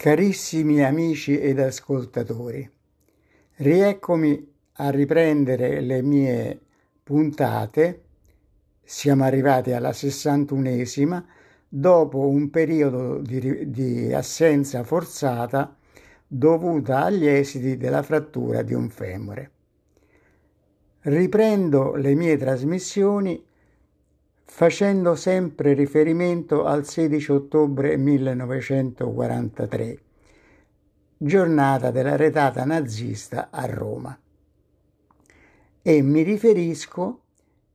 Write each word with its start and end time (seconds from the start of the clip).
Carissimi 0.00 0.82
amici 0.82 1.38
ed 1.38 1.58
ascoltatori, 1.58 2.66
rieccomi 3.56 4.50
a 4.76 4.88
riprendere 4.88 5.82
le 5.82 6.00
mie 6.00 6.58
puntate. 7.02 8.04
Siamo 8.82 9.24
arrivati 9.24 9.72
alla 9.72 9.90
61esima 9.90 11.22
dopo 11.68 12.28
un 12.28 12.48
periodo 12.48 13.18
di, 13.18 13.70
di 13.70 14.10
assenza 14.14 14.84
forzata 14.84 15.76
dovuta 16.26 17.04
agli 17.04 17.26
esiti 17.26 17.76
della 17.76 18.02
frattura 18.02 18.62
di 18.62 18.72
un 18.72 18.88
femore. 18.88 19.50
Riprendo 21.00 21.94
le 21.96 22.14
mie 22.14 22.38
trasmissioni 22.38 23.44
facendo 24.52 25.14
sempre 25.14 25.72
riferimento 25.72 26.66
al 26.66 26.84
16 26.84 27.32
ottobre 27.32 27.96
1943, 27.96 29.98
giornata 31.16 31.90
della 31.90 32.16
retata 32.16 32.62
nazista 32.66 33.48
a 33.50 33.64
Roma. 33.64 34.18
E 35.80 36.02
mi 36.02 36.20
riferisco, 36.22 37.20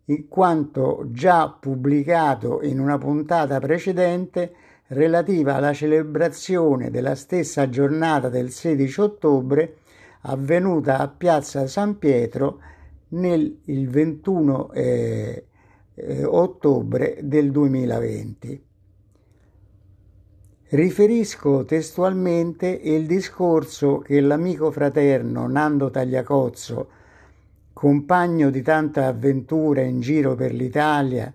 in 0.06 0.28
quanto 0.28 1.08
già 1.10 1.50
pubblicato 1.50 2.62
in 2.62 2.80
una 2.80 3.00
puntata 3.00 3.60
precedente, 3.60 4.54
relativa 4.88 5.56
alla 5.56 5.74
celebrazione 5.74 6.92
della 6.92 7.16
stessa 7.16 7.68
giornata 7.68 8.30
del 8.30 8.52
16 8.52 9.02
ottobre 9.02 9.78
avvenuta 10.22 11.00
a 11.00 11.08
Piazza 11.08 11.66
San 11.66 11.98
Pietro 11.98 12.60
nel 13.08 13.58
21 13.66 14.72
eh, 14.74 15.46
eh, 15.96 16.24
ottobre 16.24 17.18
del 17.22 17.52
2020. 17.52 18.64
Riferisco 20.68 21.64
testualmente 21.64 22.68
il 22.68 23.06
discorso 23.06 24.00
che 24.00 24.20
l'amico 24.20 24.72
fraterno 24.72 25.48
Nando 25.48 25.90
Tagliacozzo, 25.90 26.90
compagno 27.72 28.50
di 28.50 28.62
tanta 28.62 29.08
avventura 29.08 29.82
in 29.82 30.00
giro 30.02 30.36
per 30.36 30.54
l'Italia, 30.54 31.32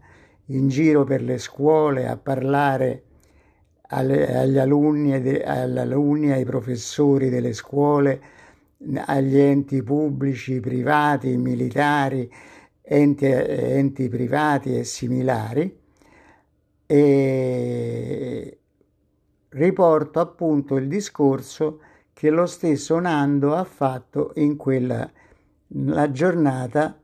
in 0.46 0.68
giro 0.68 1.04
per 1.04 1.22
le 1.22 1.38
scuole 1.38 2.08
a 2.08 2.16
parlare 2.16 3.04
alle, 3.88 4.36
agli 4.36 4.58
alunni, 4.58 5.14
alunni, 5.14 6.32
ai 6.32 6.44
professori 6.44 7.28
delle 7.28 7.52
scuole, 7.52 8.20
agli 9.06 9.38
enti 9.38 9.82
pubblici, 9.82 10.60
privati, 10.60 11.36
militari, 11.36 12.30
enti, 12.92 13.26
enti 13.26 14.08
privati 14.08 14.76
e 14.76 14.82
similari 14.82 15.78
e 16.86 18.58
riporto 19.50 20.18
appunto 20.18 20.74
il 20.74 20.88
discorso 20.88 21.80
che 22.12 22.30
lo 22.30 22.46
stesso 22.46 22.98
Nando 22.98 23.54
ha 23.54 23.62
fatto 23.62 24.32
in 24.36 24.56
quella 24.56 25.08
la 25.68 26.10
giornata 26.10 27.00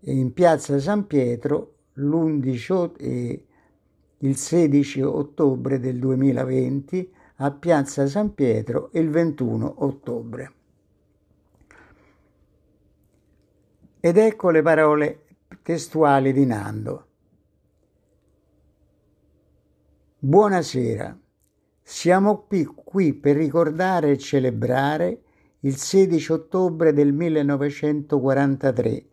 in 0.00 0.32
piazza 0.32 0.78
San 0.78 1.06
Pietro 1.06 1.74
l'11 1.94 2.92
e 2.96 3.44
il 4.16 4.36
16 4.36 5.02
ottobre 5.02 5.78
del 5.78 5.98
2020 5.98 7.12
a 7.36 7.50
piazza 7.50 8.06
San 8.06 8.32
Pietro 8.32 8.88
il 8.94 9.10
21 9.10 9.74
ottobre. 9.84 10.55
Ed 14.06 14.18
ecco 14.18 14.50
le 14.50 14.62
parole 14.62 15.24
testuali 15.64 16.32
di 16.32 16.46
Nando. 16.46 17.06
Buonasera, 20.20 21.18
siamo 21.82 22.44
qui, 22.46 22.64
qui 22.66 23.14
per 23.14 23.34
ricordare 23.34 24.12
e 24.12 24.18
celebrare 24.18 25.22
il 25.62 25.74
16 25.74 26.30
ottobre 26.30 26.92
del 26.92 27.12
1943 27.12 29.04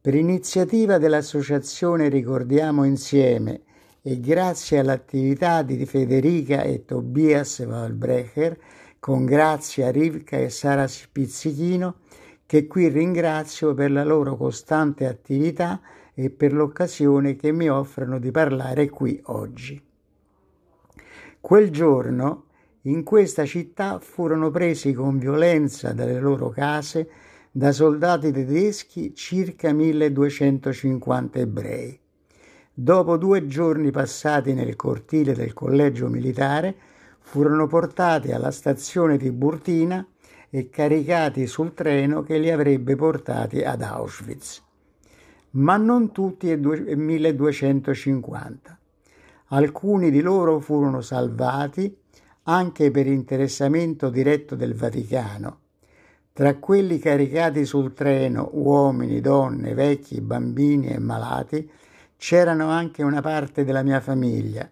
per 0.00 0.14
iniziativa 0.14 0.96
dell'associazione 0.96 2.08
Ricordiamo 2.08 2.84
Insieme 2.84 3.60
e 4.00 4.18
grazie 4.20 4.78
all'attività 4.78 5.60
di 5.60 5.84
Federica 5.84 6.62
e 6.62 6.86
Tobias 6.86 7.58
Walbrecher, 7.58 8.58
con 8.98 9.26
Grazia, 9.26 9.90
Rivka 9.90 10.38
e 10.38 10.48
Sara 10.48 10.86
Spizzichino, 10.86 11.96
che 12.48 12.66
qui 12.66 12.88
ringrazio 12.88 13.74
per 13.74 13.90
la 13.90 14.04
loro 14.04 14.34
costante 14.34 15.06
attività 15.06 15.82
e 16.14 16.30
per 16.30 16.54
l'occasione 16.54 17.36
che 17.36 17.52
mi 17.52 17.68
offrono 17.68 18.18
di 18.18 18.30
parlare 18.30 18.88
qui 18.88 19.20
oggi. 19.24 19.78
Quel 21.38 21.70
giorno 21.70 22.44
in 22.84 23.02
questa 23.02 23.44
città 23.44 23.98
furono 23.98 24.50
presi 24.50 24.94
con 24.94 25.18
violenza 25.18 25.92
dalle 25.92 26.18
loro 26.20 26.48
case 26.48 27.10
da 27.50 27.70
soldati 27.70 28.32
tedeschi 28.32 29.14
circa 29.14 29.70
1250 29.74 31.38
ebrei. 31.40 32.00
Dopo 32.72 33.18
due 33.18 33.46
giorni 33.46 33.90
passati 33.90 34.54
nel 34.54 34.74
cortile 34.74 35.34
del 35.34 35.52
collegio 35.52 36.08
militare, 36.08 36.74
furono 37.20 37.66
portati 37.66 38.32
alla 38.32 38.50
stazione 38.50 39.18
di 39.18 39.30
Burtina 39.30 40.02
e 40.50 40.70
caricati 40.70 41.46
sul 41.46 41.74
treno 41.74 42.22
che 42.22 42.38
li 42.38 42.50
avrebbe 42.50 42.96
portati 42.96 43.62
ad 43.62 43.82
Auschwitz. 43.82 44.62
Ma 45.50 45.76
non 45.76 46.12
tutti 46.12 46.50
e 46.50 46.56
1250. 46.56 48.78
Alcuni 49.48 50.10
di 50.10 50.20
loro 50.20 50.60
furono 50.60 51.00
salvati 51.00 51.96
anche 52.44 52.90
per 52.90 53.06
interessamento 53.06 54.10
diretto 54.10 54.54
del 54.54 54.74
Vaticano. 54.74 55.60
Tra 56.32 56.54
quelli 56.56 56.98
caricati 56.98 57.64
sul 57.64 57.94
treno, 57.94 58.50
uomini, 58.52 59.20
donne, 59.20 59.74
vecchi, 59.74 60.20
bambini 60.20 60.88
e 60.88 60.98
malati, 60.98 61.68
c'erano 62.16 62.68
anche 62.68 63.02
una 63.02 63.20
parte 63.20 63.64
della 63.64 63.82
mia 63.82 64.00
famiglia, 64.00 64.70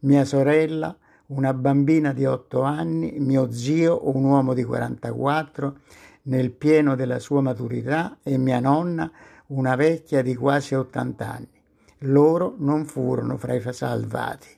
mia 0.00 0.24
sorella, 0.24 0.96
una 1.28 1.52
bambina 1.52 2.12
di 2.12 2.24
8 2.24 2.62
anni, 2.62 3.16
mio 3.18 3.50
zio, 3.50 4.08
un 4.08 4.24
uomo 4.24 4.54
di 4.54 4.64
44, 4.64 5.78
nel 6.22 6.52
pieno 6.52 6.94
della 6.94 7.18
sua 7.18 7.42
maturità, 7.42 8.18
e 8.22 8.38
mia 8.38 8.60
nonna, 8.60 9.10
una 9.48 9.76
vecchia 9.76 10.22
di 10.22 10.34
quasi 10.34 10.74
80 10.74 11.30
anni. 11.30 11.60
Loro 12.02 12.54
non 12.58 12.86
furono 12.86 13.36
fra 13.36 13.52
i 13.54 13.72
salvati. 13.72 14.48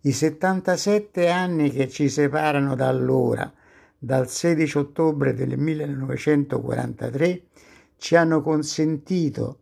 I 0.00 0.12
77 0.12 1.28
anni 1.28 1.70
che 1.70 1.88
ci 1.88 2.08
separano 2.08 2.74
da 2.74 2.88
allora, 2.88 3.52
dal 3.96 4.28
16 4.28 4.78
ottobre 4.78 5.32
del 5.32 5.56
1943, 5.56 7.42
ci 7.98 8.16
hanno 8.16 8.42
consentito 8.42 9.58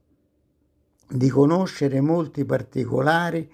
di 1.06 1.28
conoscere 1.28 2.00
molti 2.00 2.46
particolari 2.46 3.52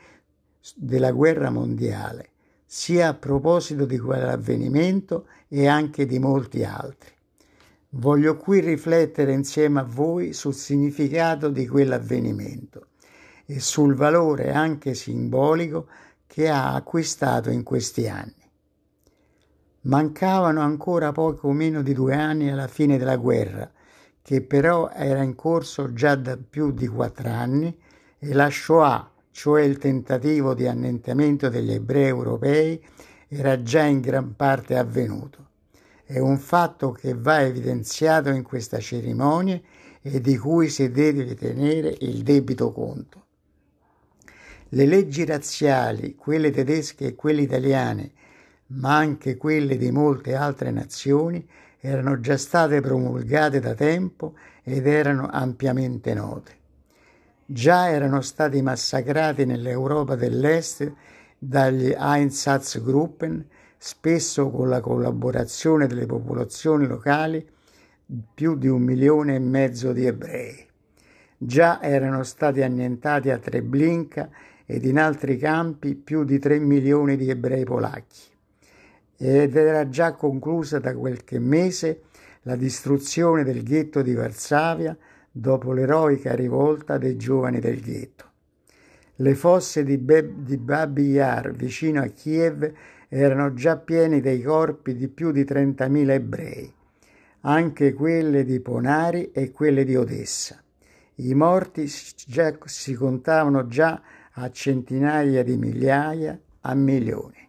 della 0.76 1.10
guerra 1.10 1.50
mondiale 1.50 2.34
sia 2.66 3.08
a 3.08 3.14
proposito 3.14 3.86
di 3.86 3.96
quell'avvenimento 3.96 5.26
e 5.48 5.68
anche 5.68 6.04
di 6.04 6.18
molti 6.18 6.64
altri. 6.64 7.14
Voglio 7.90 8.36
qui 8.36 8.60
riflettere 8.60 9.32
insieme 9.32 9.80
a 9.80 9.84
voi 9.84 10.32
sul 10.32 10.52
significato 10.52 11.48
di 11.48 11.66
quell'avvenimento 11.66 12.88
e 13.46 13.60
sul 13.60 13.94
valore 13.94 14.52
anche 14.52 14.94
simbolico 14.94 15.86
che 16.26 16.48
ha 16.48 16.74
acquistato 16.74 17.48
in 17.50 17.62
questi 17.62 18.08
anni. 18.08 18.34
Mancavano 19.82 20.60
ancora 20.60 21.12
poco 21.12 21.52
meno 21.52 21.80
di 21.80 21.94
due 21.94 22.16
anni 22.16 22.50
alla 22.50 22.66
fine 22.66 22.98
della 22.98 23.16
guerra, 23.16 23.70
che 24.20 24.42
però 24.42 24.90
era 24.90 25.22
in 25.22 25.36
corso 25.36 25.92
già 25.92 26.16
da 26.16 26.36
più 26.36 26.72
di 26.72 26.88
quattro 26.88 27.30
anni, 27.30 27.78
e 28.18 28.32
la 28.32 28.50
Shoah, 28.50 29.12
cioè 29.36 29.64
il 29.64 29.76
tentativo 29.76 30.54
di 30.54 30.66
annientamento 30.66 31.50
degli 31.50 31.70
ebrei 31.70 32.06
europei, 32.06 32.82
era 33.28 33.60
già 33.62 33.82
in 33.82 34.00
gran 34.00 34.34
parte 34.34 34.78
avvenuto. 34.78 35.48
È 36.06 36.18
un 36.18 36.38
fatto 36.38 36.92
che 36.92 37.12
va 37.12 37.42
evidenziato 37.42 38.30
in 38.30 38.42
questa 38.42 38.78
cerimonia 38.78 39.60
e 40.00 40.22
di 40.22 40.38
cui 40.38 40.70
si 40.70 40.90
deve 40.90 41.34
tenere 41.34 41.94
il 42.00 42.22
debito 42.22 42.72
conto. 42.72 43.24
Le 44.70 44.86
leggi 44.86 45.26
razziali, 45.26 46.14
quelle 46.14 46.50
tedesche 46.50 47.08
e 47.08 47.14
quelle 47.14 47.42
italiane, 47.42 48.12
ma 48.68 48.96
anche 48.96 49.36
quelle 49.36 49.76
di 49.76 49.90
molte 49.90 50.34
altre 50.34 50.70
nazioni, 50.70 51.46
erano 51.78 52.20
già 52.20 52.38
state 52.38 52.80
promulgate 52.80 53.60
da 53.60 53.74
tempo 53.74 54.32
ed 54.62 54.86
erano 54.86 55.28
ampiamente 55.30 56.14
note 56.14 56.64
già 57.46 57.88
erano 57.88 58.20
stati 58.20 58.60
massacrati 58.60 59.44
nell'Europa 59.44 60.16
dell'Est 60.16 60.92
dagli 61.38 61.94
Einsatzgruppen, 61.96 63.46
spesso 63.78 64.50
con 64.50 64.68
la 64.68 64.80
collaborazione 64.80 65.86
delle 65.86 66.06
popolazioni 66.06 66.86
locali, 66.86 67.46
più 68.34 68.56
di 68.56 68.68
un 68.68 68.82
milione 68.82 69.36
e 69.36 69.38
mezzo 69.38 69.92
di 69.92 70.06
ebrei. 70.06 70.64
Già 71.38 71.80
erano 71.82 72.22
stati 72.22 72.62
annientati 72.62 73.30
a 73.30 73.38
Treblinka 73.38 74.28
ed 74.64 74.84
in 74.84 74.98
altri 74.98 75.36
campi 75.36 75.94
più 75.94 76.24
di 76.24 76.38
tre 76.38 76.58
milioni 76.58 77.16
di 77.16 77.30
ebrei 77.30 77.64
polacchi. 77.64 78.34
ed 79.18 79.56
era 79.56 79.88
già 79.88 80.12
conclusa 80.12 80.78
da 80.78 80.94
qualche 80.94 81.38
mese 81.38 82.02
la 82.42 82.54
distruzione 82.54 83.44
del 83.44 83.62
ghetto 83.62 84.02
di 84.02 84.12
Varsavia 84.12 84.96
dopo 85.38 85.72
l'eroica 85.72 86.34
rivolta 86.34 86.96
dei 86.96 87.16
giovani 87.16 87.60
del 87.60 87.80
ghetto. 87.82 88.24
Le 89.16 89.34
fosse 89.34 89.82
di, 89.82 89.98
Be- 89.98 90.42
di 90.42 90.56
Babi 90.56 91.10
Yar 91.10 91.52
vicino 91.52 92.00
a 92.00 92.06
Kiev 92.06 92.72
erano 93.08 93.52
già 93.52 93.76
piene 93.76 94.20
dei 94.20 94.42
corpi 94.42 94.94
di 94.94 95.08
più 95.08 95.32
di 95.32 95.42
30.000 95.42 96.10
ebrei, 96.10 96.74
anche 97.40 97.92
quelle 97.92 98.44
di 98.44 98.60
Ponari 98.60 99.30
e 99.32 99.52
quelle 99.52 99.84
di 99.84 99.94
Odessa. 99.94 100.62
I 101.16 101.34
morti 101.34 101.90
già, 102.26 102.56
si 102.64 102.94
contavano 102.94 103.66
già 103.66 104.00
a 104.32 104.50
centinaia 104.50 105.42
di 105.42 105.56
migliaia, 105.56 106.38
a 106.62 106.74
milioni. 106.74 107.48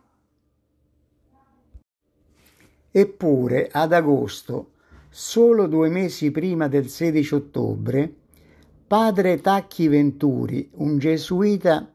Eppure 2.92 3.70
ad 3.72 3.94
agosto, 3.94 4.72
solo 5.10 5.68
due 5.68 5.90
mesi 5.90 6.32
prima 6.32 6.68
del 6.68 6.90
16 6.90 7.36
ottobre, 7.36 8.14
padre 8.88 9.42
Tacchi 9.42 9.88
Venturi, 9.88 10.70
un 10.76 10.98
gesuita, 10.98 11.92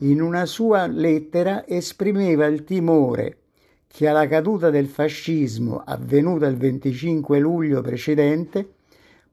in 0.00 0.20
una 0.20 0.44
sua 0.44 0.86
lettera 0.86 1.66
esprimeva 1.66 2.46
il 2.46 2.64
timore 2.64 3.38
che 3.86 4.08
alla 4.08 4.28
caduta 4.28 4.68
del 4.68 4.88
fascismo 4.88 5.82
avvenuta 5.82 6.46
il 6.46 6.56
25 6.56 7.38
luglio 7.38 7.80
precedente 7.80 8.74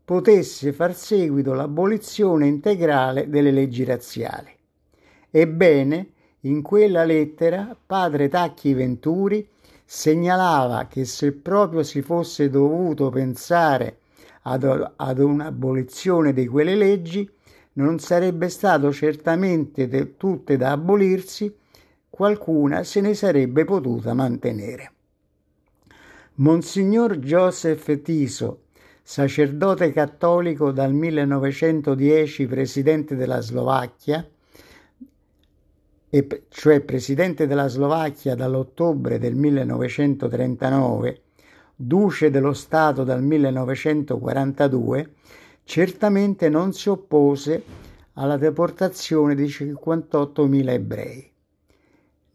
potesse 0.05 0.71
far 0.71 0.95
seguito 0.95 1.53
l'abolizione 1.53 2.47
integrale 2.47 3.27
delle 3.27 3.51
leggi 3.51 3.83
razziali. 3.83 4.51
Ebbene, 5.29 6.11
in 6.41 6.61
quella 6.61 7.03
lettera 7.03 7.75
padre 7.85 8.29
Tacchi 8.29 8.73
Venturi 8.73 9.45
segnalava 9.95 10.87
che 10.87 11.05
se 11.05 11.33
proprio 11.33 11.83
si 11.83 12.01
fosse 12.01 12.49
dovuto 12.49 13.11
pensare 13.11 13.99
ad, 14.41 14.91
ad 14.95 15.19
un'abolizione 15.19 16.33
di 16.33 16.47
quelle 16.47 16.73
leggi, 16.73 17.29
non 17.73 17.99
sarebbe 17.99 18.49
stato 18.49 18.91
certamente 18.91 19.87
del 19.87 20.17
tutte 20.17 20.57
da 20.57 20.71
abolirsi, 20.71 21.55
qualcuna 22.09 22.83
se 22.83 23.01
ne 23.01 23.13
sarebbe 23.13 23.65
potuta 23.65 24.15
mantenere. 24.15 24.91
Monsignor 26.37 27.17
Joseph 27.17 28.01
Tiso, 28.01 28.63
sacerdote 29.03 29.91
cattolico 29.91 30.71
dal 30.71 30.91
1910 30.91 32.47
presidente 32.47 33.15
della 33.15 33.41
Slovacchia, 33.41 34.27
e 36.15 36.43
cioè 36.49 36.81
presidente 36.81 37.47
della 37.47 37.67
Slovacchia 37.67 38.35
dall'ottobre 38.35 39.17
del 39.17 39.33
1939, 39.33 41.21
duce 41.75 42.29
dello 42.29 42.53
Stato 42.53 43.03
dal 43.03 43.23
1942, 43.23 45.13
certamente 45.63 46.49
non 46.49 46.71
si 46.71 46.89
oppose 46.89 47.63
alla 48.13 48.37
deportazione 48.37 49.33
di 49.33 49.45
58.000 49.45 50.69
ebrei. 50.69 51.31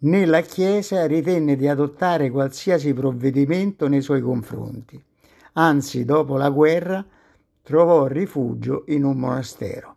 Né 0.01 0.27
la 0.27 0.41
Chiesa 0.41 1.07
ritenne 1.07 1.55
di 1.55 1.69
adottare 1.69 2.31
qualsiasi 2.31 2.93
provvedimento 2.93 3.87
nei 3.87 4.03
suoi 4.03 4.23
confronti, 4.23 5.01
anzi 5.53 6.05
dopo 6.05 6.37
la 6.37 6.51
guerra 6.51 7.07
trovò 7.63 8.09
rifugio 8.09 8.83
in 8.89 9.05
un 9.05 9.19
monastero. 9.19 9.95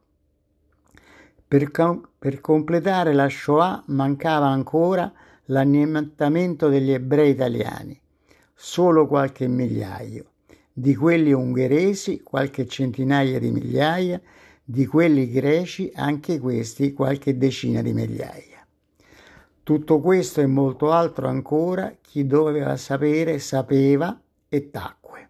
Per, 1.47 1.71
per 2.21 2.39
completare 2.39 3.13
la 3.13 3.27
Shoah 3.27 3.81
mancava 3.87 4.45
ancora 4.45 5.11
l'annientamento 5.45 6.69
degli 6.69 6.91
ebrei 6.91 7.31
italiani, 7.31 7.99
solo 8.53 9.07
qualche 9.07 9.47
migliaio, 9.47 10.25
di 10.71 10.95
quelli 10.95 11.31
ungheresi 11.31 12.21
qualche 12.21 12.67
centinaia 12.67 13.39
di 13.39 13.49
migliaia, 13.49 14.21
di 14.63 14.85
quelli 14.85 15.31
greci 15.31 15.91
anche 15.95 16.37
questi 16.37 16.93
qualche 16.93 17.39
decina 17.39 17.81
di 17.81 17.91
migliaia. 17.91 18.67
Tutto 19.63 19.99
questo 19.99 20.41
e 20.41 20.45
molto 20.45 20.91
altro 20.91 21.27
ancora 21.27 21.91
chi 21.99 22.27
doveva 22.27 22.77
sapere 22.77 23.39
sapeva 23.39 24.21
e 24.47 24.69
tacque. 24.69 25.29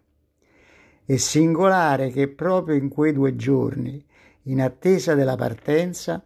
È 1.06 1.16
singolare 1.16 2.10
che 2.10 2.28
proprio 2.28 2.74
in 2.74 2.90
quei 2.90 3.14
due 3.14 3.34
giorni 3.34 4.04
in 4.42 4.60
attesa 4.60 5.14
della 5.14 5.36
partenza, 5.36 6.22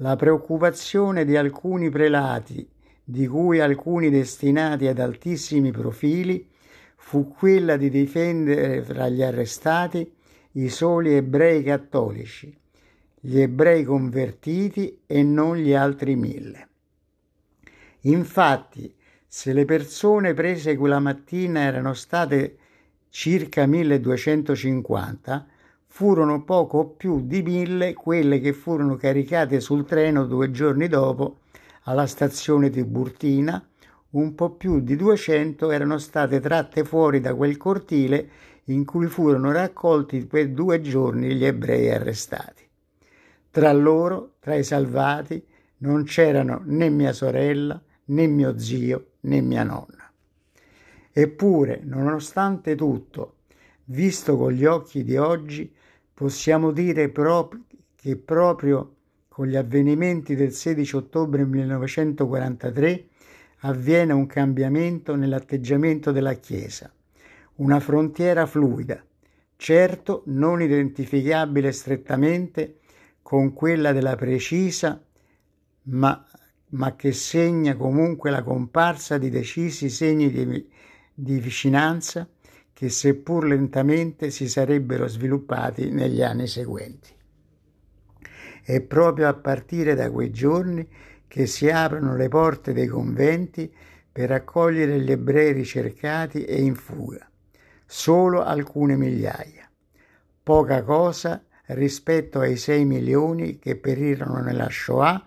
la 0.00 0.16
preoccupazione 0.16 1.24
di 1.24 1.36
alcuni 1.36 1.90
prelati, 1.90 2.68
di 3.02 3.26
cui 3.26 3.60
alcuni 3.60 4.10
destinati 4.10 4.86
ad 4.86 4.98
altissimi 4.98 5.70
profili, 5.70 6.48
fu 6.96 7.28
quella 7.28 7.76
di 7.76 7.88
difendere 7.88 8.82
fra 8.82 9.08
gli 9.08 9.22
arrestati 9.22 10.12
i 10.52 10.68
soli 10.68 11.14
ebrei 11.14 11.62
cattolici, 11.62 12.54
gli 13.20 13.40
ebrei 13.40 13.84
convertiti 13.84 15.00
e 15.06 15.22
non 15.22 15.56
gli 15.56 15.72
altri 15.72 16.16
mille. 16.16 16.68
Infatti, 18.02 18.94
se 19.26 19.52
le 19.52 19.64
persone 19.64 20.34
prese 20.34 20.76
quella 20.76 21.00
mattina 21.00 21.60
erano 21.60 21.94
state 21.94 22.56
circa 23.08 23.66
1250, 23.66 25.46
furono 25.98 26.44
poco 26.44 26.90
più 26.90 27.26
di 27.26 27.42
mille 27.42 27.92
quelle 27.92 28.38
che 28.38 28.52
furono 28.52 28.94
caricate 28.94 29.58
sul 29.58 29.84
treno 29.84 30.26
due 30.26 30.52
giorni 30.52 30.86
dopo 30.86 31.38
alla 31.86 32.06
stazione 32.06 32.70
di 32.70 32.84
Burtina, 32.84 33.60
un 34.10 34.32
po' 34.36 34.50
più 34.50 34.78
di 34.78 34.94
200 34.94 35.72
erano 35.72 35.98
state 35.98 36.38
tratte 36.38 36.84
fuori 36.84 37.18
da 37.18 37.34
quel 37.34 37.56
cortile 37.56 38.28
in 38.66 38.84
cui 38.84 39.08
furono 39.08 39.50
raccolti 39.50 40.24
per 40.24 40.50
due 40.50 40.80
giorni 40.80 41.34
gli 41.34 41.44
ebrei 41.44 41.90
arrestati. 41.90 42.62
Tra 43.50 43.72
loro, 43.72 44.34
tra 44.38 44.54
i 44.54 44.62
salvati, 44.62 45.44
non 45.78 46.04
c'erano 46.04 46.62
né 46.66 46.90
mia 46.90 47.12
sorella, 47.12 47.82
né 48.04 48.26
mio 48.28 48.56
zio, 48.56 49.14
né 49.22 49.40
mia 49.40 49.64
nonna. 49.64 50.08
Eppure, 51.10 51.80
nonostante 51.82 52.76
tutto, 52.76 53.37
visto 53.90 54.36
con 54.36 54.52
gli 54.52 54.64
occhi 54.64 55.04
di 55.04 55.16
oggi, 55.16 55.72
Possiamo 56.18 56.72
dire 56.72 57.10
prop- 57.10 57.56
che 57.94 58.16
proprio 58.16 58.96
con 59.28 59.46
gli 59.46 59.54
avvenimenti 59.54 60.34
del 60.34 60.50
16 60.50 60.96
ottobre 60.96 61.44
1943 61.44 63.06
avviene 63.58 64.12
un 64.14 64.26
cambiamento 64.26 65.14
nell'atteggiamento 65.14 66.10
della 66.10 66.32
Chiesa, 66.32 66.92
una 67.58 67.78
frontiera 67.78 68.46
fluida, 68.46 69.00
certo 69.54 70.24
non 70.26 70.60
identificabile 70.60 71.70
strettamente 71.70 72.80
con 73.22 73.52
quella 73.52 73.92
della 73.92 74.16
precisa, 74.16 75.00
ma, 75.82 76.26
ma 76.70 76.96
che 76.96 77.12
segna 77.12 77.76
comunque 77.76 78.30
la 78.30 78.42
comparsa 78.42 79.18
di 79.18 79.30
decisi 79.30 79.88
segni 79.88 80.32
di, 80.32 80.68
di 81.14 81.38
vicinanza 81.38 82.28
che 82.78 82.90
seppur 82.90 83.44
lentamente 83.44 84.30
si 84.30 84.48
sarebbero 84.48 85.08
sviluppati 85.08 85.90
negli 85.90 86.22
anni 86.22 86.46
seguenti. 86.46 87.12
È 88.62 88.80
proprio 88.82 89.26
a 89.26 89.34
partire 89.34 89.96
da 89.96 90.08
quei 90.12 90.30
giorni 90.30 90.88
che 91.26 91.46
si 91.46 91.68
aprono 91.68 92.14
le 92.14 92.28
porte 92.28 92.72
dei 92.72 92.86
conventi 92.86 93.68
per 94.12 94.30
accogliere 94.30 95.00
gli 95.00 95.10
ebrei 95.10 95.50
ricercati 95.50 96.44
e 96.44 96.62
in 96.62 96.76
fuga, 96.76 97.28
solo 97.84 98.44
alcune 98.44 98.94
migliaia, 98.94 99.68
poca 100.40 100.84
cosa 100.84 101.44
rispetto 101.70 102.38
ai 102.38 102.56
6 102.56 102.84
milioni 102.84 103.58
che 103.58 103.74
perirono 103.74 104.38
nella 104.38 104.68
Shoah, 104.70 105.26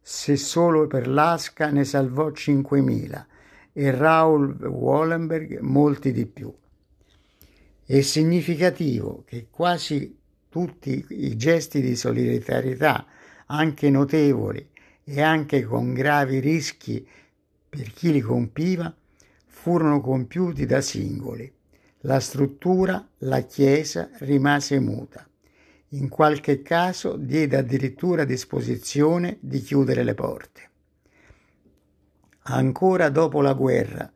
se 0.00 0.34
solo 0.34 0.88
per 0.88 1.06
l'Asca 1.06 1.70
ne 1.70 1.84
salvò 1.84 2.30
5.000 2.30 3.24
e 3.72 3.90
Raul 3.92 4.56
Wallenberg 4.66 5.60
molti 5.60 6.10
di 6.10 6.26
più. 6.26 6.52
È 7.90 8.02
significativo 8.02 9.24
che 9.24 9.46
quasi 9.48 10.14
tutti 10.50 11.06
i 11.08 11.34
gesti 11.38 11.80
di 11.80 11.96
solidarietà, 11.96 13.06
anche 13.46 13.88
notevoli 13.88 14.68
e 15.02 15.22
anche 15.22 15.62
con 15.62 15.94
gravi 15.94 16.38
rischi 16.38 17.08
per 17.66 17.90
chi 17.94 18.12
li 18.12 18.20
compiva, 18.20 18.94
furono 19.46 20.02
compiuti 20.02 20.66
da 20.66 20.82
singoli. 20.82 21.50
La 22.00 22.20
struttura, 22.20 23.08
la 23.20 23.40
Chiesa, 23.40 24.10
rimase 24.18 24.78
muta. 24.80 25.26
In 25.92 26.10
qualche 26.10 26.60
caso 26.60 27.16
diede 27.16 27.56
addirittura 27.56 28.24
disposizione 28.24 29.38
di 29.40 29.62
chiudere 29.62 30.04
le 30.04 30.12
porte. 30.12 30.70
Ancora 32.50 33.08
dopo 33.08 33.40
la 33.40 33.54
guerra, 33.54 34.12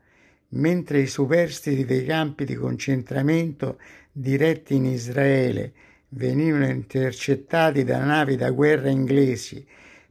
mentre 0.54 1.00
i 1.00 1.06
superstiti 1.06 1.84
dei 1.84 2.04
campi 2.04 2.44
di 2.44 2.54
concentramento 2.54 3.78
diretti 4.10 4.74
in 4.74 4.86
Israele 4.86 5.72
venivano 6.10 6.66
intercettati 6.66 7.84
da 7.84 8.04
navi 8.04 8.36
da 8.36 8.50
guerra 8.50 8.90
inglesi 8.90 9.64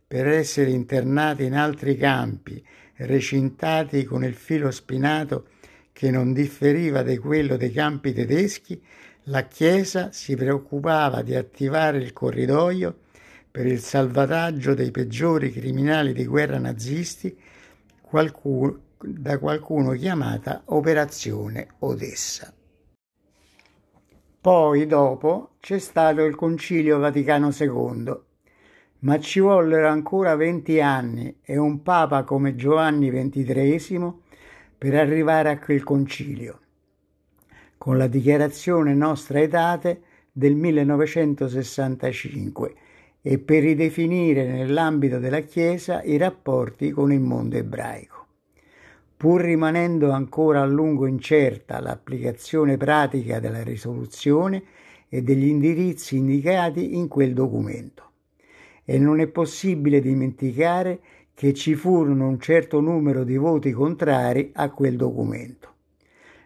per 0.07 0.27
essere 0.27 0.71
internati 0.71 1.45
in 1.45 1.53
altri 1.53 1.95
campi, 1.95 2.63
recintati 2.95 4.03
con 4.03 4.23
il 4.23 4.33
filo 4.33 4.71
spinato 4.71 5.47
che 5.93 6.09
non 6.09 6.33
differiva 6.33 7.03
di 7.03 7.17
quello 7.17 7.55
dei 7.55 7.71
campi 7.71 8.11
tedeschi, 8.11 8.81
la 9.25 9.43
Chiesa 9.43 10.11
si 10.11 10.35
preoccupava 10.35 11.21
di 11.21 11.35
attivare 11.35 11.99
il 11.99 12.11
corridoio 12.11 12.97
per 13.51 13.67
il 13.67 13.79
salvataggio 13.79 14.73
dei 14.73 14.89
peggiori 14.89 15.51
criminali 15.51 16.13
di 16.13 16.25
guerra 16.25 16.57
nazisti, 16.57 17.37
qualcuno, 18.01 18.79
da 19.03 19.39
qualcuno 19.39 19.91
chiamata 19.91 20.63
Operazione 20.65 21.67
Odessa. 21.79 22.53
Poi, 24.39 24.85
dopo, 24.87 25.55
c'è 25.59 25.79
stato 25.79 26.23
il 26.23 26.35
Concilio 26.35 26.97
Vaticano 26.97 27.49
II, 27.57 28.19
ma 28.99 29.19
ci 29.19 29.39
vollero 29.39 29.87
ancora 29.87 30.35
venti 30.35 30.81
anni 30.81 31.39
e 31.43 31.57
un 31.57 31.81
Papa 31.81 32.23
come 32.23 32.55
Giovanni 32.55 33.09
XXIII 33.09 34.13
per 34.77 34.95
arrivare 34.95 35.49
a 35.49 35.59
quel 35.59 35.83
concilio, 35.83 36.59
con 37.77 37.97
la 37.97 38.07
dichiarazione 38.07 38.93
Nostra 38.95 39.41
Etate 39.41 40.01
del 40.31 40.55
1965 40.55 42.75
e 43.21 43.37
per 43.37 43.61
ridefinire 43.61 44.47
nell'ambito 44.47 45.19
della 45.19 45.41
Chiesa 45.41 46.01
i 46.01 46.17
rapporti 46.17 46.89
con 46.89 47.11
il 47.11 47.19
mondo 47.19 47.57
ebraico 47.57 48.20
pur 49.21 49.41
rimanendo 49.41 50.09
ancora 50.09 50.61
a 50.61 50.65
lungo 50.65 51.05
incerta 51.05 51.79
l'applicazione 51.79 52.75
pratica 52.75 53.39
della 53.39 53.61
risoluzione 53.61 54.63
e 55.09 55.21
degli 55.21 55.45
indirizzi 55.45 56.17
indicati 56.17 56.97
in 56.97 57.07
quel 57.07 57.35
documento. 57.35 58.13
E 58.83 58.97
non 58.97 59.19
è 59.19 59.27
possibile 59.27 60.01
dimenticare 60.01 61.01
che 61.35 61.53
ci 61.53 61.75
furono 61.75 62.27
un 62.27 62.39
certo 62.39 62.81
numero 62.81 63.23
di 63.23 63.37
voti 63.37 63.71
contrari 63.71 64.49
a 64.55 64.71
quel 64.71 64.95
documento. 64.95 65.69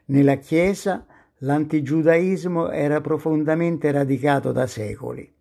Nella 0.07 0.35
Chiesa 0.35 1.05
l'antigiudaismo 1.37 2.71
era 2.71 2.99
profondamente 2.99 3.89
radicato 3.89 4.51
da 4.51 4.67
secoli, 4.67 5.33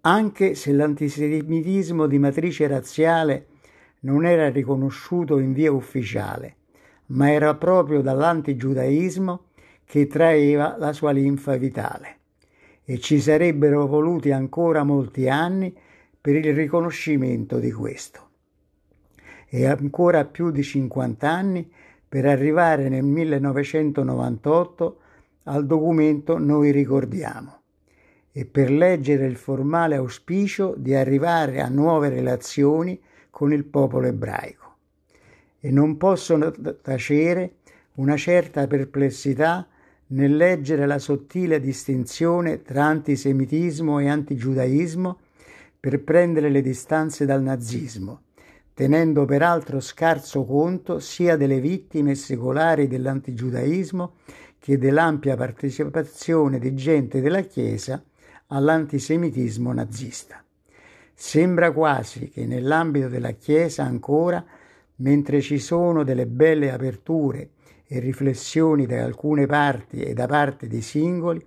anche 0.00 0.54
se 0.54 0.72
l'antisemitismo 0.72 2.06
di 2.06 2.18
matrice 2.18 2.66
razziale 2.66 3.48
non 4.04 4.24
era 4.24 4.48
riconosciuto 4.48 5.38
in 5.38 5.52
via 5.52 5.70
ufficiale 5.70 6.56
ma 7.12 7.30
era 7.30 7.54
proprio 7.54 8.00
dall'antigiudaismo 8.00 9.44
che 9.84 10.06
traeva 10.06 10.76
la 10.78 10.92
sua 10.92 11.10
linfa 11.10 11.56
vitale. 11.56 12.18
E 12.84 12.98
ci 12.98 13.20
sarebbero 13.20 13.86
voluti 13.86 14.30
ancora 14.30 14.82
molti 14.82 15.28
anni 15.28 15.74
per 16.20 16.36
il 16.36 16.54
riconoscimento 16.54 17.58
di 17.58 17.70
questo. 17.72 18.28
E 19.48 19.66
ancora 19.66 20.24
più 20.24 20.50
di 20.50 20.62
50 20.62 21.28
anni 21.28 21.70
per 22.08 22.26
arrivare 22.26 22.88
nel 22.88 23.04
1998 23.04 24.98
al 25.44 25.66
documento 25.66 26.38
Noi 26.38 26.70
ricordiamo. 26.70 27.60
E 28.32 28.46
per 28.46 28.70
leggere 28.70 29.26
il 29.26 29.36
formale 29.36 29.96
auspicio 29.96 30.74
di 30.76 30.94
arrivare 30.94 31.60
a 31.60 31.68
nuove 31.68 32.08
relazioni 32.08 32.98
con 33.28 33.52
il 33.52 33.64
popolo 33.64 34.06
ebraico 34.06 34.61
e 35.64 35.70
non 35.70 35.96
possono 35.96 36.52
tacere 36.82 37.58
una 37.94 38.16
certa 38.16 38.66
perplessità 38.66 39.64
nel 40.08 40.36
leggere 40.36 40.86
la 40.86 40.98
sottile 40.98 41.60
distinzione 41.60 42.62
tra 42.62 42.84
antisemitismo 42.86 44.00
e 44.00 44.08
antigiudaismo 44.08 45.18
per 45.78 46.02
prendere 46.02 46.50
le 46.50 46.62
distanze 46.62 47.24
dal 47.24 47.42
nazismo, 47.42 48.22
tenendo 48.74 49.24
peraltro 49.24 49.78
scarso 49.78 50.44
conto 50.44 50.98
sia 50.98 51.36
delle 51.36 51.60
vittime 51.60 52.16
secolari 52.16 52.88
dell'antigiudaismo 52.88 54.14
che 54.58 54.78
dell'ampia 54.78 55.36
partecipazione 55.36 56.58
di 56.58 56.74
gente 56.74 57.20
della 57.20 57.42
Chiesa 57.42 58.02
all'antisemitismo 58.48 59.72
nazista. 59.72 60.44
Sembra 61.14 61.70
quasi 61.70 62.30
che 62.30 62.46
nell'ambito 62.46 63.06
della 63.06 63.30
Chiesa 63.30 63.84
ancora 63.84 64.44
mentre 65.02 65.40
ci 65.40 65.58
sono 65.58 66.04
delle 66.04 66.26
belle 66.26 66.70
aperture 66.70 67.50
e 67.86 67.98
riflessioni 67.98 68.86
da 68.86 69.02
alcune 69.02 69.46
parti 69.46 70.00
e 70.00 70.14
da 70.14 70.26
parte 70.26 70.66
di 70.66 70.80
singoli, 70.80 71.44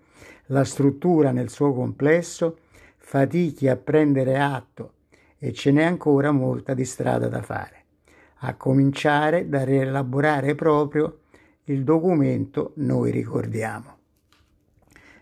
la 0.48 0.64
struttura 0.64 1.32
nel 1.32 1.50
suo 1.50 1.74
complesso 1.74 2.60
fatichi 2.98 3.68
a 3.68 3.78
prendere 3.78 4.38
atto 4.38 4.94
e 5.38 5.54
ce 5.54 5.72
n'è 5.72 5.84
ancora 5.84 6.32
molta 6.32 6.74
di 6.74 6.86
strada 6.86 7.28
da 7.28 7.42
fare, 7.42 7.86
a 8.40 8.56
cominciare 8.56 9.48
da 9.48 9.64
rielaborare 9.64 10.54
proprio 10.54 11.20
il 11.64 11.84
documento 11.84 12.74
Noi 12.76 13.10
ricordiamo. 13.10 13.94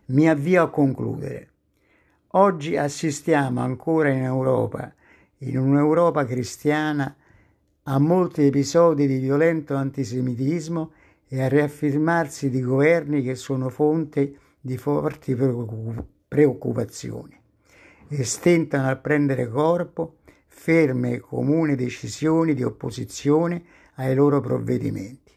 Mi 0.05 0.27
avvio 0.27 0.63
a 0.63 0.69
concludere. 0.69 1.49
Oggi 2.35 2.75
assistiamo 2.75 3.61
ancora 3.61 4.09
in 4.09 4.23
Europa, 4.23 4.91
in 5.39 5.57
un'Europa 5.57 6.25
cristiana, 6.25 7.15
a 7.85 7.99
molti 7.99 8.43
episodi 8.43 9.07
di 9.07 9.17
violento 9.17 9.75
antisemitismo 9.75 10.91
e 11.27 11.41
a 11.41 11.49
riaffermarsi 11.49 12.49
di 12.49 12.61
governi 12.61 13.21
che 13.21 13.35
sono 13.35 13.67
fonte 13.67 14.37
di 14.61 14.77
forti 14.77 15.35
preoccupazioni 15.35 17.37
e 18.07 18.23
stentano 18.23 18.89
a 18.89 18.95
prendere 18.95 19.49
corpo 19.49 20.19
ferme 20.47 21.15
e 21.15 21.19
comuni 21.19 21.75
decisioni 21.75 22.53
di 22.53 22.63
opposizione 22.63 23.61
ai 23.95 24.15
loro 24.15 24.39
provvedimenti. 24.39 25.33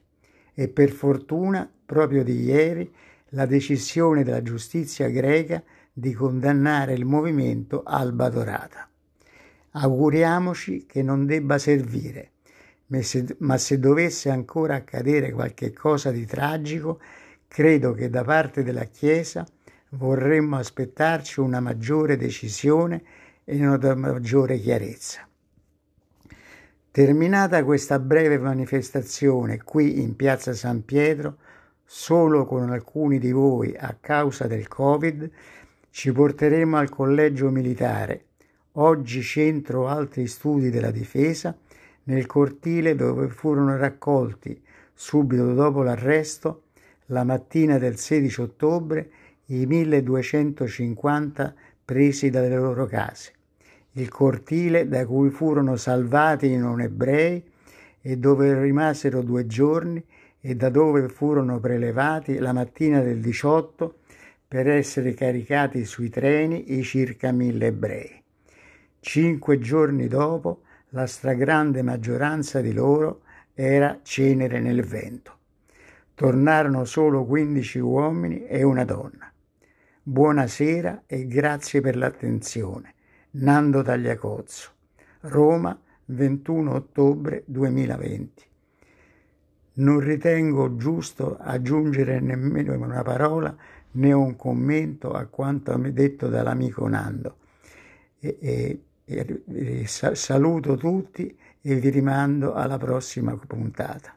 E 0.54 0.68
per 0.68 0.90
fortuna, 0.90 1.68
proprio 1.84 2.22
di 2.22 2.42
ieri, 2.42 2.88
la 3.30 3.46
decisione 3.46 4.22
della 4.22 4.42
giustizia 4.42 5.08
greca 5.08 5.60
di 5.92 6.12
condannare 6.12 6.92
il 6.92 7.06
movimento 7.06 7.82
Alba 7.84 8.28
Dorata. 8.28 8.88
Auguriamoci 9.72 10.86
che 10.86 11.02
non 11.02 11.26
debba 11.26 11.58
servire 11.58 12.30
ma 12.88 13.58
se 13.58 13.78
dovesse 13.78 14.30
ancora 14.30 14.76
accadere 14.76 15.32
qualche 15.32 15.72
cosa 15.72 16.10
di 16.10 16.24
tragico, 16.24 17.00
credo 17.48 17.92
che 17.92 18.08
da 18.08 18.22
parte 18.22 18.62
della 18.62 18.84
Chiesa 18.84 19.46
vorremmo 19.90 20.56
aspettarci 20.56 21.40
una 21.40 21.60
maggiore 21.60 22.16
decisione 22.16 23.02
e 23.44 23.66
una 23.66 23.94
maggiore 23.94 24.58
chiarezza. 24.58 25.26
Terminata 26.90 27.62
questa 27.62 27.98
breve 27.98 28.38
manifestazione 28.38 29.62
qui 29.62 30.00
in 30.00 30.16
piazza 30.16 30.54
San 30.54 30.84
Pietro, 30.84 31.36
solo 31.84 32.46
con 32.46 32.70
alcuni 32.70 33.18
di 33.18 33.32
voi 33.32 33.76
a 33.76 33.96
causa 34.00 34.46
del 34.46 34.66
Covid, 34.66 35.30
ci 35.90 36.10
porteremo 36.10 36.76
al 36.76 36.88
collegio 36.88 37.50
militare, 37.50 38.24
oggi 38.72 39.22
centro 39.22 39.88
altri 39.88 40.26
studi 40.26 40.70
della 40.70 40.90
difesa, 40.90 41.56
nel 42.06 42.26
cortile 42.26 42.94
dove 42.94 43.28
furono 43.28 43.76
raccolti, 43.76 44.60
subito 44.92 45.54
dopo 45.54 45.82
l'arresto, 45.82 46.62
la 47.06 47.24
mattina 47.24 47.78
del 47.78 47.96
16 47.96 48.40
ottobre, 48.40 49.10
i 49.46 49.66
1250 49.66 51.54
presi 51.84 52.30
dalle 52.30 52.56
loro 52.56 52.86
case. 52.86 53.32
Il 53.92 54.08
cortile 54.08 54.88
da 54.88 55.06
cui 55.06 55.30
furono 55.30 55.76
salvati 55.76 56.50
i 56.50 56.56
non 56.56 56.80
ebrei 56.80 57.42
e 58.00 58.16
dove 58.18 58.60
rimasero 58.60 59.22
due 59.22 59.46
giorni 59.46 60.04
e 60.40 60.54
da 60.54 60.68
dove 60.68 61.08
furono 61.08 61.58
prelevati 61.58 62.38
la 62.38 62.52
mattina 62.52 63.00
del 63.00 63.20
18 63.20 63.98
per 64.46 64.68
essere 64.68 65.14
caricati 65.14 65.84
sui 65.84 66.08
treni 66.08 66.78
i 66.78 66.82
circa 66.82 67.32
mille 67.32 67.66
ebrei. 67.66 68.22
Cinque 69.00 69.58
giorni 69.58 70.06
dopo 70.08 70.60
la 70.90 71.06
stragrande 71.06 71.82
maggioranza 71.82 72.60
di 72.60 72.72
loro 72.72 73.22
era 73.54 74.00
cenere 74.02 74.60
nel 74.60 74.84
vento. 74.84 75.34
Tornarono 76.14 76.84
solo 76.84 77.24
15 77.24 77.78
uomini 77.80 78.46
e 78.46 78.62
una 78.62 78.84
donna. 78.84 79.30
Buonasera 80.02 81.02
e 81.06 81.26
grazie 81.26 81.80
per 81.80 81.96
l'attenzione. 81.96 82.94
Nando 83.32 83.82
Tagliacozzo, 83.82 84.70
Roma, 85.22 85.78
21 86.06 86.72
ottobre 86.72 87.42
2020. 87.46 88.44
Non 89.74 90.00
ritengo 90.00 90.76
giusto 90.76 91.36
aggiungere 91.38 92.20
nemmeno 92.20 92.72
una 92.74 93.02
parola 93.02 93.54
né 93.92 94.12
un 94.12 94.36
commento 94.36 95.12
a 95.12 95.26
quanto 95.26 95.76
detto 95.76 96.28
dall'amico 96.28 96.86
Nando. 96.86 97.36
E, 98.18 98.38
e 98.40 98.80
saluto 99.84 100.76
tutti 100.76 101.38
e 101.60 101.74
vi 101.76 101.90
rimando 101.90 102.54
alla 102.54 102.76
prossima 102.76 103.36
puntata. 103.36 104.12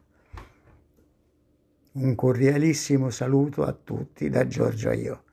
Un 1.92 2.16
cordialissimo 2.16 3.12
saluto 3.12 3.64
a 3.64 3.72
tutti 3.72 4.30
da 4.30 4.48
Giorgio 4.48 4.90
Aio. 4.90 5.24